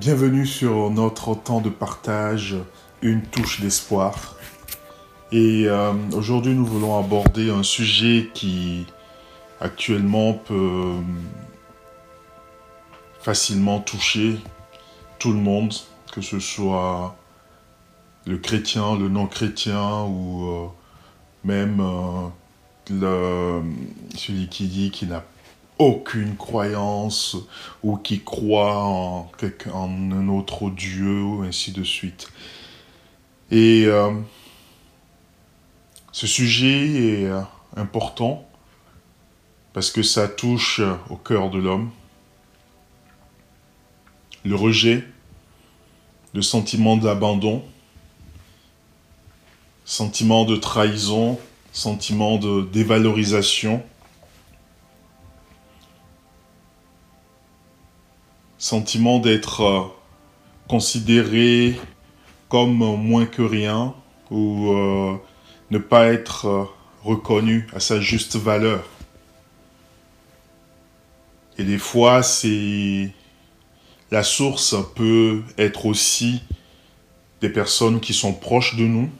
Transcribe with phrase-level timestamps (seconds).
[0.00, 2.56] Bienvenue sur notre temps de partage,
[3.02, 4.36] une touche d'espoir.
[5.32, 8.86] Et euh, aujourd'hui, nous voulons aborder un sujet qui
[9.60, 10.94] actuellement peut
[13.20, 14.38] facilement toucher
[15.18, 15.74] tout le monde,
[16.10, 17.14] que ce soit
[18.26, 20.66] le chrétien, le non-chrétien ou euh,
[21.44, 21.82] même
[22.90, 23.60] euh,
[24.16, 25.22] celui qui dit qu'il n'a
[25.78, 27.36] aucune croyance
[27.82, 29.30] ou qui croit en,
[29.74, 32.28] un autre Dieu ainsi de suite.
[33.50, 34.12] Et euh,
[36.12, 37.40] ce sujet est euh,
[37.76, 38.46] important
[39.72, 41.90] parce que ça touche au cœur de l'homme.
[44.44, 45.04] Le rejet,
[46.34, 47.62] le sentiment d'abandon,
[49.84, 51.38] sentiment de trahison,
[51.72, 53.82] sentiment de dévalorisation,
[58.72, 59.82] sentiment d'être euh,
[60.66, 61.78] considéré
[62.48, 63.94] comme moins que rien
[64.30, 65.14] ou euh,
[65.70, 66.64] ne pas être euh,
[67.04, 68.82] reconnu à sa juste valeur.
[71.58, 73.12] Et des fois, c'est
[74.10, 76.40] la source peut être aussi
[77.42, 79.10] des personnes qui sont proches de nous,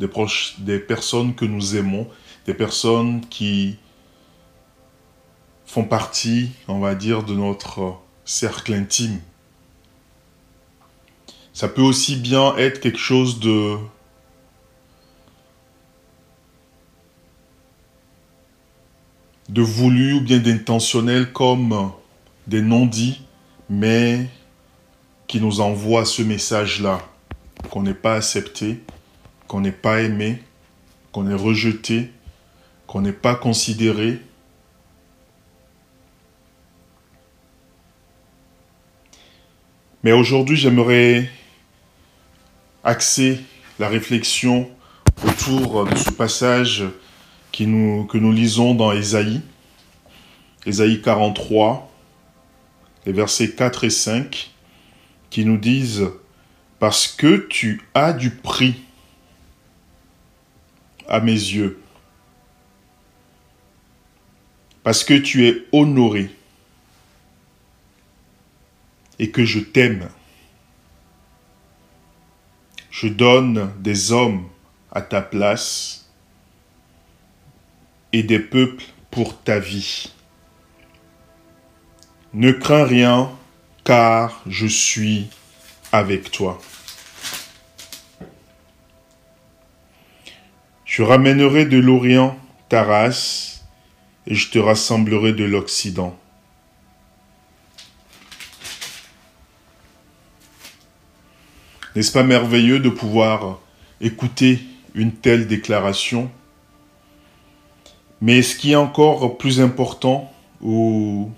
[0.00, 2.08] des, proches, des personnes que nous aimons,
[2.46, 3.76] des personnes qui
[5.66, 9.20] font partie, on va dire, de notre cercle intime.
[11.54, 13.78] Ça peut aussi bien être quelque chose de
[19.56, 21.90] voulu ou bien d'intentionnel comme
[22.46, 23.22] des non-dits,
[23.70, 24.28] mais
[25.26, 27.00] qui nous envoient ce message-là,
[27.70, 28.82] qu'on n'est pas accepté,
[29.46, 30.42] qu'on n'est pas aimé,
[31.12, 32.12] qu'on est rejeté,
[32.86, 34.20] qu'on n'est pas considéré,
[40.12, 41.28] Aujourd'hui, j'aimerais
[42.82, 43.40] axer
[43.78, 44.70] la réflexion
[45.22, 46.84] autour de ce passage
[47.52, 49.42] que nous lisons dans Ésaïe,
[50.64, 51.92] Ésaïe 43,
[53.04, 54.50] les versets 4 et 5,
[55.28, 56.08] qui nous disent
[56.78, 58.76] Parce que tu as du prix
[61.06, 61.80] à mes yeux,
[64.82, 66.30] parce que tu es honoré
[69.18, 70.08] et que je t'aime.
[72.90, 74.48] Je donne des hommes
[74.92, 76.10] à ta place
[78.12, 80.12] et des peuples pour ta vie.
[82.34, 83.30] Ne crains rien,
[83.84, 85.28] car je suis
[85.92, 86.60] avec toi.
[90.84, 93.64] Je ramènerai de l'Orient ta race,
[94.26, 96.18] et je te rassemblerai de l'Occident.
[101.94, 103.60] N'est-ce pas merveilleux de pouvoir
[104.00, 104.60] écouter
[104.94, 106.30] une telle déclaration?
[108.20, 111.30] Mais ce qui est encore plus important ou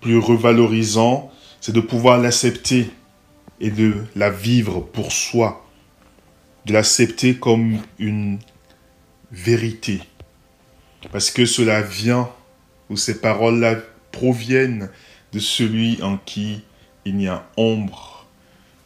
[0.00, 1.30] plus revalorisant,
[1.60, 2.90] c'est de pouvoir l'accepter
[3.60, 5.64] et de la vivre pour soi,
[6.66, 8.38] de l'accepter comme une
[9.30, 10.00] vérité.
[11.12, 12.28] Parce que cela vient,
[12.90, 13.76] ou ces paroles-là
[14.12, 14.90] proviennent
[15.32, 16.62] de celui en qui
[17.04, 18.13] il n'y a ombre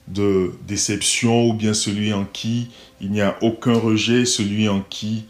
[0.08, 2.70] de déception ou bien celui en qui
[3.00, 5.26] il n'y a aucun rejet, celui en qui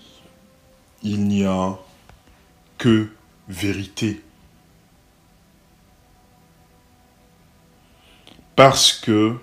[1.03, 1.77] il n'y a
[2.79, 3.09] que
[3.49, 4.23] vérité.
[8.57, 9.37] Parce que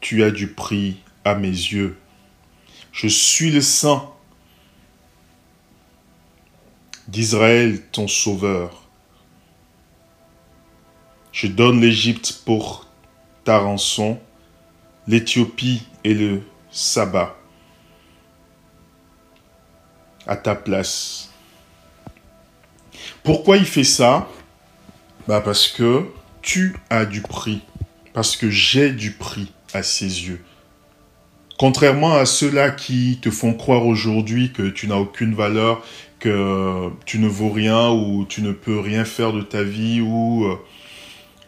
[0.00, 1.96] tu as du prix à mes yeux.
[2.92, 4.10] Je suis le saint
[7.08, 8.82] d'Israël, ton sauveur.
[11.30, 12.86] Je donne l'Égypte pour
[13.44, 14.20] ta rançon
[15.06, 17.36] l'Éthiopie et le sabbat
[20.26, 21.30] à ta place.
[23.22, 24.28] Pourquoi il fait ça?
[25.28, 26.06] Bah Parce que
[26.42, 27.60] tu as du prix,
[28.12, 30.40] parce que j'ai du prix à ses yeux.
[31.58, 35.82] Contrairement à ceux-là qui te font croire aujourd'hui que tu n'as aucune valeur,
[36.18, 40.44] que tu ne vaux rien ou tu ne peux rien faire de ta vie ou
[40.44, 40.56] euh,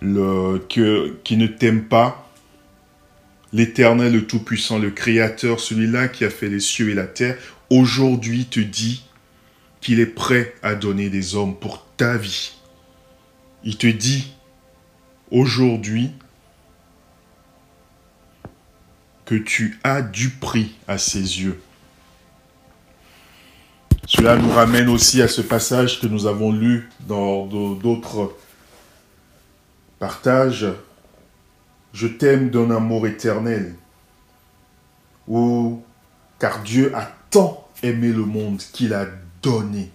[0.01, 2.24] le, que, qui ne t'aiment pas,
[3.55, 7.39] l'Éternel, le Tout-Puissant, le Créateur, celui-là qui a fait les cieux et la terre,
[7.71, 9.05] aujourd'hui te dit
[9.81, 12.53] qu'il est prêt à donner des hommes pour ta vie.
[13.63, 14.35] Il te dit
[15.31, 16.11] aujourd'hui
[19.25, 21.61] que tu as du prix à ses yeux.
[24.07, 28.37] Cela nous ramène aussi à ce passage que nous avons lu dans d'autres
[30.01, 30.67] partages
[31.95, 33.75] je t'aime d'un amour éternel.
[36.39, 39.07] Car Dieu a tant aimé le monde qu'il a
[39.43, 39.91] donné.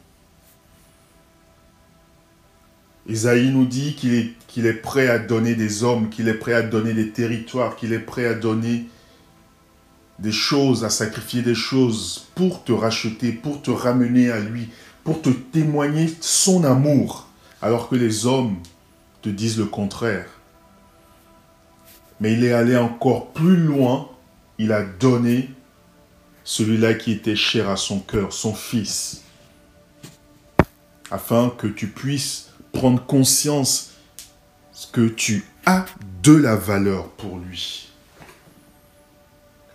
[3.08, 6.94] Isaïe nous dit qu'il est prêt à donner des hommes, qu'il est prêt à donner
[6.94, 8.88] des territoires, qu'il est prêt à donner
[10.20, 14.70] des choses, à sacrifier des choses pour te racheter, pour te ramener à lui,
[15.04, 17.28] pour te témoigner son amour,
[17.62, 18.56] alors que les hommes
[19.22, 20.39] te disent le contraire.
[22.20, 24.10] Mais il est allé encore plus loin,
[24.58, 25.50] il a donné
[26.44, 29.24] celui-là qui était cher à son cœur, son fils,
[31.12, 33.92] afin que tu puisses prendre conscience
[34.92, 35.86] que tu as
[36.24, 37.90] de la valeur pour lui.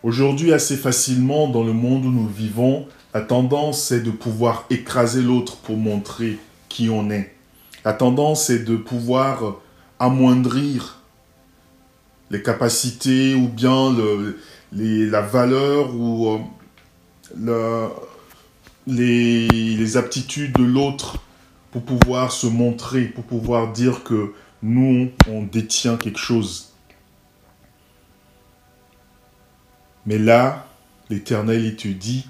[0.02, 5.22] Aujourd'hui, assez facilement, dans le monde où nous vivons, la tendance est de pouvoir écraser
[5.22, 6.38] l'autre pour montrer
[6.68, 7.34] qui on est.
[7.84, 9.56] La tendance est de pouvoir
[9.98, 11.03] amoindrir
[12.30, 13.94] les capacités ou bien
[14.72, 16.40] la valeur ou
[17.46, 17.88] euh,
[18.86, 21.16] les, les aptitudes de l'autre
[21.70, 24.32] pour pouvoir se montrer, pour pouvoir dire que
[24.62, 26.72] nous, on détient quelque chose.
[30.06, 30.66] Mais là,
[31.10, 32.26] l'Éternel, il te dit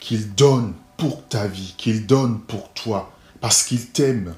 [0.00, 4.34] qu'il donne pour ta vie, qu'il donne pour toi, parce qu'il t'aime.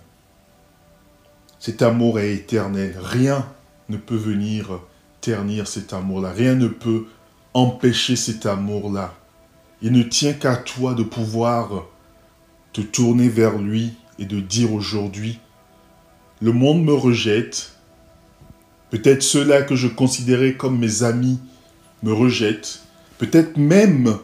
[1.58, 2.96] Cet amour est éternel.
[3.00, 3.46] Rien
[3.88, 4.80] ne peut venir
[5.20, 6.32] ternir cet amour-là.
[6.32, 7.06] Rien ne peut
[7.54, 9.14] empêcher cet amour-là.
[9.82, 11.86] Il ne tient qu'à toi de pouvoir
[12.72, 15.38] te tourner vers lui et de dire aujourd'hui,
[16.40, 17.72] le monde me rejette,
[18.90, 21.38] peut-être ceux-là que je considérais comme mes amis
[22.02, 22.82] me rejettent,
[23.18, 24.18] peut-être même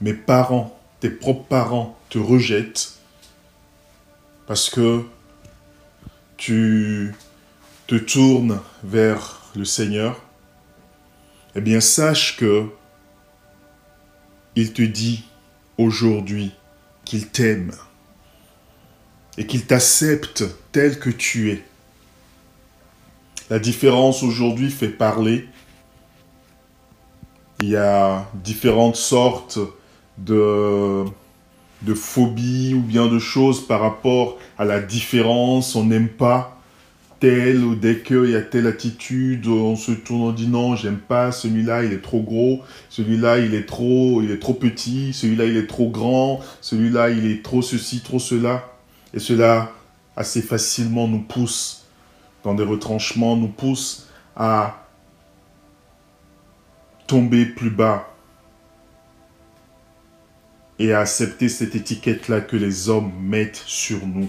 [0.00, 2.94] mes parents, tes propres parents te rejettent
[4.46, 5.04] parce que
[6.36, 7.14] tu
[7.86, 10.20] te tournes vers le Seigneur,
[11.54, 12.66] eh bien sache que
[14.56, 15.24] il te dit
[15.76, 16.52] aujourd'hui
[17.04, 17.72] qu'il t'aime
[19.36, 21.64] et qu'il t'accepte tel que tu es.
[23.50, 25.48] La différence aujourd'hui fait parler.
[27.62, 29.58] Il y a différentes sortes
[30.18, 31.04] de,
[31.82, 35.76] de phobies ou bien de choses par rapport à la différence.
[35.76, 36.57] On n'aime pas
[37.20, 40.98] tel ou dès qu'il y a telle attitude, on se tourne, on dit non, j'aime
[40.98, 45.44] pas, celui-là il est trop gros, celui-là il est trop, il est trop petit, celui-là
[45.46, 48.72] il est trop grand, celui-là il est trop ceci, trop cela.
[49.14, 49.72] Et cela
[50.16, 51.86] assez facilement nous pousse
[52.44, 54.86] dans des retranchements, nous pousse à
[57.06, 58.08] tomber plus bas
[60.78, 64.28] et à accepter cette étiquette-là que les hommes mettent sur nous.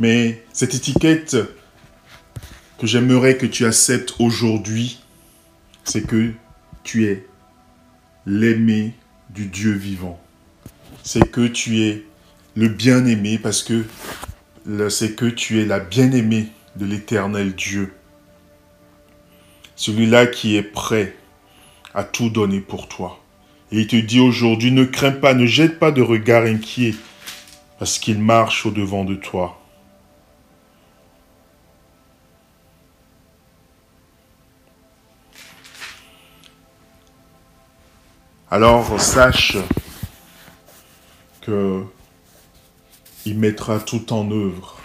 [0.00, 1.36] Mais cette étiquette
[2.78, 5.00] que j'aimerais que tu acceptes aujourd'hui,
[5.84, 6.32] c'est que
[6.82, 7.26] tu es
[8.26, 8.94] l'aimé
[9.30, 10.20] du Dieu vivant.
[11.02, 12.04] C'est que tu es
[12.54, 13.84] le bien-aimé parce que
[14.88, 17.92] c'est que tu es la bien-aimée de l'éternel Dieu.
[19.76, 21.16] Celui-là qui est prêt
[21.94, 23.20] à tout donner pour toi.
[23.70, 26.94] Et il te dit aujourd'hui, ne crains pas, ne jette pas de regard inquiet,
[27.78, 29.61] parce qu'il marche au-devant de toi.
[38.54, 39.56] Alors sache
[41.40, 41.84] que
[43.24, 44.76] il mettra tout en œuvre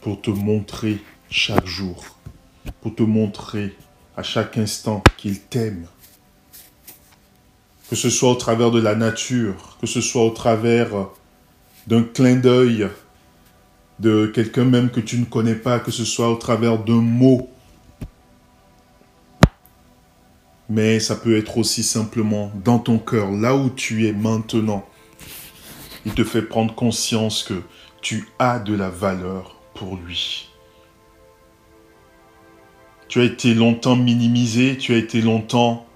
[0.00, 0.96] pour te montrer
[1.28, 2.16] chaque jour,
[2.80, 3.76] pour te montrer
[4.16, 5.88] à chaque instant qu'il t'aime.
[7.90, 10.88] Que ce soit au travers de la nature, que ce soit au travers
[11.86, 12.88] d'un clin d'œil
[13.98, 17.50] de quelqu'un même que tu ne connais pas, que ce soit au travers d'un mot.
[20.68, 24.86] Mais ça peut être aussi simplement dans ton cœur, là où tu es maintenant,
[26.04, 27.62] il te fait prendre conscience que
[28.02, 30.50] tu as de la valeur pour lui.
[33.08, 35.86] Tu as été longtemps minimisé, tu as été longtemps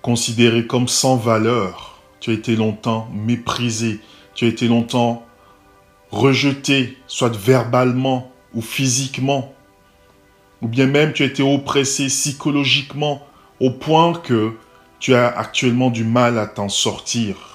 [0.00, 4.00] considéré comme sans valeur, tu as été longtemps méprisé,
[4.34, 5.26] tu as été longtemps
[6.10, 9.52] rejeté, soit verbalement ou physiquement,
[10.62, 13.26] ou bien même tu as été oppressé psychologiquement
[13.60, 14.54] au point que
[14.98, 17.48] tu as actuellement du mal à t'en sortir.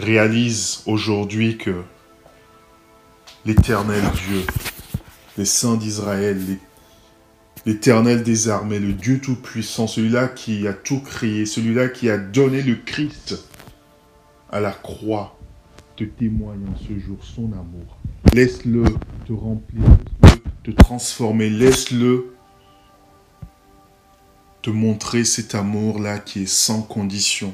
[0.00, 1.82] réalise aujourd'hui que
[3.44, 4.42] l'éternel Dieu,
[5.36, 6.40] les saints d'Israël,
[7.66, 12.62] l'éternel des armées, le Dieu Tout-Puissant, celui-là qui a tout créé, celui-là qui a donné
[12.62, 13.46] le Christ
[14.50, 15.38] à la croix,
[15.96, 17.99] te témoigne en ce jour son amour.
[18.32, 18.84] Laisse-le
[19.26, 19.82] te remplir,
[20.62, 22.32] te transformer, laisse-le
[24.62, 27.52] te montrer cet amour-là qui est sans condition.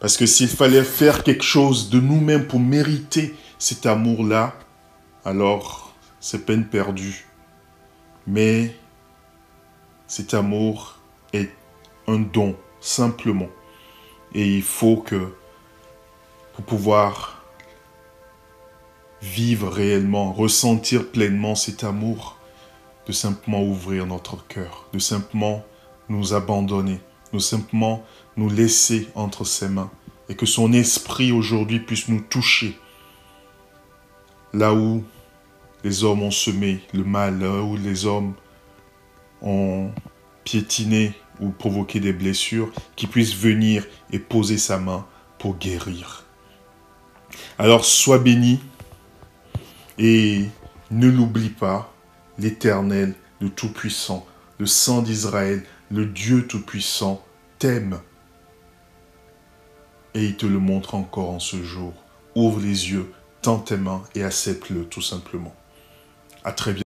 [0.00, 4.54] Parce que s'il fallait faire quelque chose de nous-mêmes pour mériter cet amour-là,
[5.26, 7.26] alors c'est peine perdue.
[8.26, 8.74] Mais
[10.06, 11.00] cet amour
[11.34, 11.50] est
[12.06, 13.48] un don, simplement.
[14.34, 15.34] Et il faut que,
[16.54, 17.41] pour pouvoir
[19.22, 22.36] vivre réellement, ressentir pleinement cet amour,
[23.06, 25.64] de simplement ouvrir notre cœur, de simplement
[26.08, 27.00] nous abandonner,
[27.32, 28.04] de simplement
[28.36, 29.90] nous laisser entre ses mains,
[30.28, 32.78] et que son esprit aujourd'hui puisse nous toucher
[34.52, 35.02] là où
[35.84, 38.34] les hommes ont semé le mal, là où les hommes
[39.40, 39.90] ont
[40.44, 45.06] piétiné ou provoqué des blessures, qui puisse venir et poser sa main
[45.38, 46.24] pour guérir.
[47.58, 48.60] Alors sois béni
[49.98, 50.46] et
[50.90, 51.92] ne l'oublie pas,
[52.38, 54.26] l'Éternel, le Tout-Puissant,
[54.58, 57.24] le sang d'Israël, le Dieu Tout-Puissant
[57.58, 58.00] t'aime.
[60.14, 61.94] Et il te le montre encore en ce jour.
[62.34, 65.54] Ouvre les yeux, tends tes mains et accepte-le tout simplement.
[66.44, 66.91] À très bientôt.